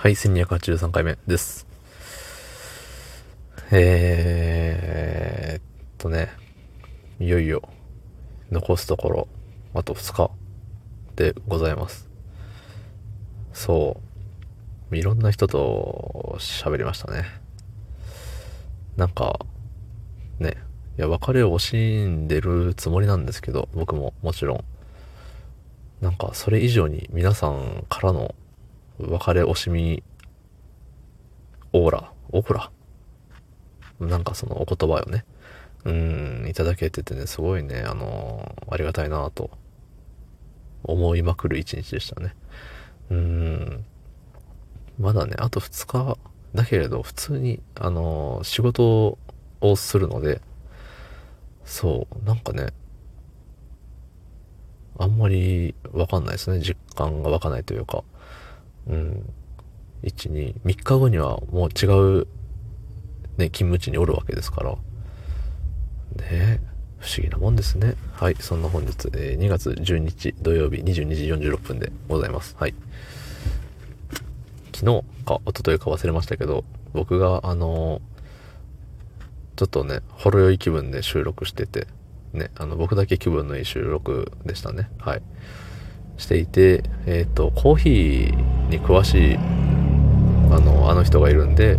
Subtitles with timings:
[0.00, 1.66] はい、1283回目です。
[3.72, 5.62] えーっ
[5.98, 6.30] とね、
[7.18, 7.68] いよいよ、
[8.52, 9.28] 残すところ、
[9.74, 10.30] あと2日
[11.16, 12.08] でございます。
[13.52, 14.00] そ
[14.92, 17.24] う、いろんな人と喋りましたね。
[18.96, 19.40] なんか、
[20.38, 20.58] ね、
[20.96, 24.64] いや、別れを惜しんでるつもりなんですけど、僕ももちろん。
[26.00, 28.36] なんか、それ以上に皆さんからの
[28.98, 30.02] 別れ惜しみ
[31.72, 32.70] オーラ、オーラ？
[34.00, 35.24] なんかそのお言葉をね、
[35.84, 39.50] うん、いただけててね、すごいね、あのありがたいなと
[40.82, 42.34] 思いまくる一日でしたね。
[43.10, 43.84] うん、
[44.98, 46.18] まだね、あと2日
[46.54, 49.18] だけれど、普通に、あの仕事
[49.60, 50.40] をするので、
[51.64, 52.68] そう、なんかね、
[54.98, 56.60] あんまりわかんないですね。
[56.60, 58.02] 実感がわかないというか。
[58.88, 59.32] うん。
[60.02, 61.86] 1、2、3日後にはもう違
[62.20, 62.26] う、
[63.36, 64.76] ね、勤務地におるわけですから。
[66.16, 66.60] ね
[66.98, 67.94] 不思議なもんですね。
[68.12, 68.36] はい。
[68.40, 72.56] そんな本日、えー2月12日土曜日22時46分でございます。
[72.58, 72.74] はい。
[74.74, 78.18] 昨日か一昨日か忘れましたけど、僕があのー
[79.58, 81.88] ちょっとね、ほろ酔い気分で収録してて、
[82.32, 84.88] ね、あの、僕だけ気分のいい収録でしたね。
[84.98, 85.22] はい。
[86.16, 91.78] していて、えっ、と、コーヒーに詳しい、あの、あの人がいるんで、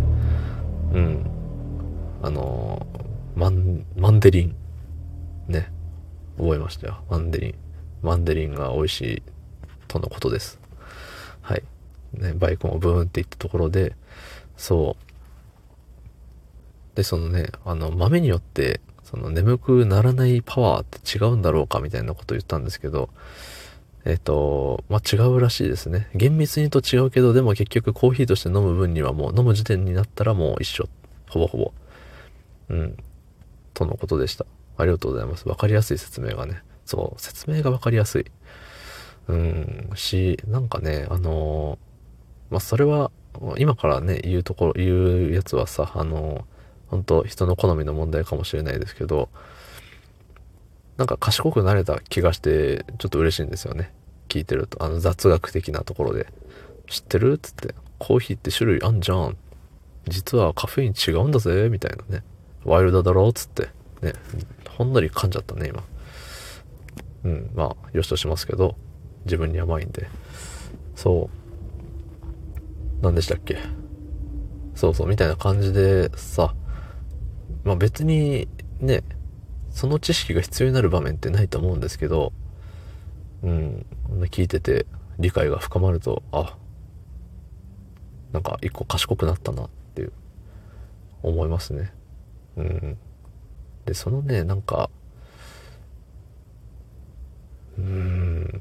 [0.92, 1.26] うん。
[2.22, 2.86] あの、
[3.34, 4.56] マン、マンデリン。
[5.48, 5.70] ね。
[6.36, 7.02] 覚えましたよ。
[7.08, 7.54] マンデリン。
[8.02, 9.22] マンデリンが美味しい
[9.88, 10.58] とのことです。
[11.40, 11.62] はい。
[12.14, 13.94] ね、バイクもブーンっていったところで、
[14.56, 14.96] そ
[16.94, 16.96] う。
[16.96, 23.10] で、そのね、あの、豆によって、その眠くならないパワーって違うんだろうかみたいなことを言ったんですけど、
[24.04, 26.08] えっ、と、まあ、違うらしいですね。
[26.14, 30.88] 厳密に言うと違うけど、でも結局コーヒーとして飲む分にはもう飲む時点になったらもう一緒。
[31.28, 31.72] ほぼほぼ。
[32.70, 32.96] うん。
[33.74, 34.46] とのことでした。
[34.78, 35.48] ありがとうございます。
[35.48, 36.62] わかりやすい説明がね。
[36.86, 38.26] そう、説明がわかりやすい。
[39.28, 41.78] うん、し、なんかね、あの
[42.50, 43.10] まあ、それは、
[43.58, 46.44] 今からね、言うところ、言うやつはさ、あの
[46.88, 49.28] 本当人の好みの問題かもしれないですけど、
[51.00, 53.90] なんか賢くなれた気がして、ちょっと嬉しいんですよね。
[54.28, 54.84] 聞いてると。
[54.84, 56.26] あの雑学的なところで。
[56.90, 57.74] 知ってるつって。
[57.98, 59.38] コーヒーって種類あんじゃん。
[60.08, 61.70] 実はカフェイン違うんだぜ。
[61.70, 62.22] みたいなね。
[62.64, 63.70] ワイルドだろっつって。
[64.02, 64.12] ね。
[64.68, 65.82] ほんのり噛んじゃったね、今。
[67.24, 67.50] うん。
[67.54, 68.76] まあ、よしとしますけど、
[69.24, 70.06] 自分に甘いんで。
[70.96, 73.02] そう。
[73.02, 73.56] 何でしたっけ？
[74.74, 76.54] そうそう、みたいな感じでさ、
[77.64, 78.48] まあ別に
[78.80, 79.02] ね、
[79.70, 82.32] その知識が必要になる場面ってないと思うんですけど、
[83.42, 83.86] うん、
[84.30, 84.86] 聞いてて
[85.18, 86.56] 理解が深まると、あ、
[88.32, 90.12] なんか一個賢くなったなっていう、
[91.22, 91.92] 思いますね。
[92.56, 92.98] うん。
[93.86, 94.90] で、そのね、なんか、
[97.78, 98.60] うーん、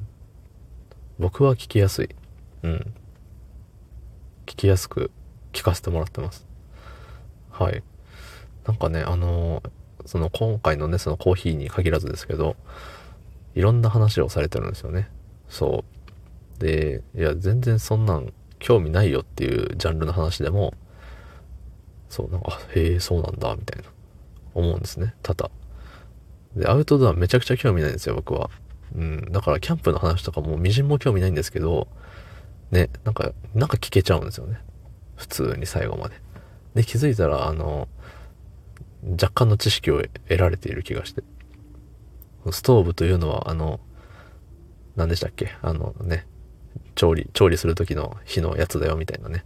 [1.18, 2.10] 僕は聞きやすい。
[2.64, 2.94] うん。
[4.46, 5.12] 聞きやすく
[5.54, 6.48] 聞かせてもらってます。
[7.52, 7.84] はい。
[8.66, 9.79] なんかね、あのー
[10.10, 12.56] その今回のね、そのコーヒーに限らずですけど、
[13.54, 15.08] いろんな話をされてるんですよね。
[15.50, 15.86] そ
[16.58, 16.60] う。
[16.60, 20.74] で、いや、全然そんなん興味ないよっていうジャンルの話でも、
[22.10, 23.90] そう、なんか、へえ、そうなんだ、みたいな、
[24.56, 25.52] 思うんですね、多々。
[26.56, 28.50] で、アウトドアめちゃくちゃ興味ないんですよ、僕は。
[28.96, 31.88] うん、だからキャンプの話とかもみじんも興味ないんですけど、
[32.72, 34.60] ね、なんか、なんか聞けちゃうんですよね。
[35.18, 36.16] 普通に最後まで。
[36.74, 37.88] で、気づいたら、あの、
[39.04, 41.24] 若干の知識を得られている気がして。
[42.52, 43.80] ストーブというのは、あの、
[44.96, 45.52] 何でしたっけ？
[45.62, 46.26] あのね、
[46.96, 49.46] 調理、調理する時の火のやつだよみたいなね。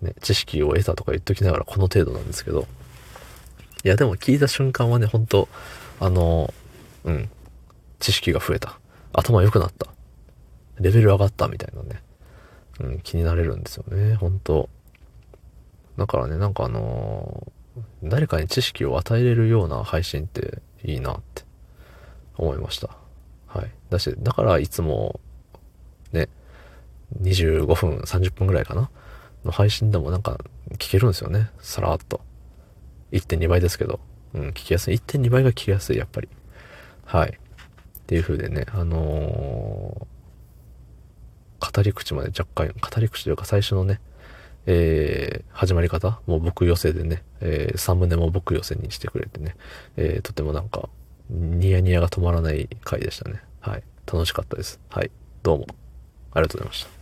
[0.00, 2.66] ね、知識を得たとか言っときながらこの程度なんですけど。
[3.84, 5.48] いや、でも聞いた瞬間はね、本当
[6.00, 6.52] あの、
[7.04, 7.28] うん、
[7.98, 8.78] 知識が増えた。
[9.12, 9.86] 頭良くなった。
[10.80, 12.02] レベル上がったみたいなね。
[12.80, 14.68] うん、気になれるんですよね、本当
[15.98, 17.61] だからね、なんかあのー
[18.02, 21.44] 誰かに知識を与えれるような配信っていいなって
[22.36, 22.90] 思いました。
[23.46, 23.70] はい。
[23.90, 25.20] だし、だからいつも、
[26.12, 26.28] ね、
[27.20, 28.90] 25分、30分ぐらいかな？
[29.44, 30.38] の配信でもなんか
[30.78, 31.50] 聞けるんですよね。
[31.60, 32.20] さらっと。
[33.12, 34.00] 1.2倍ですけど。
[34.34, 34.94] うん、聞きやすい。
[34.96, 36.28] 1.2倍が聞きやすい、やっぱり。
[37.04, 37.28] はい。
[37.30, 40.12] っていう風でね、あのー
[41.74, 44.00] 語り口まで若干、語り口というか最初のね、
[44.66, 46.20] えー、始まり方？
[46.26, 49.56] もう僕寄せでね、えー、サムネも僕寄せにしてくれてね、
[49.96, 50.88] えー、とてもなんか、
[51.30, 53.42] ニヤニヤが止まらない回でしたね。
[53.60, 53.82] はい。
[54.06, 54.80] 楽しかったです。
[54.88, 55.10] はい。
[55.42, 55.66] どうも。
[56.32, 57.01] ありがとうございました。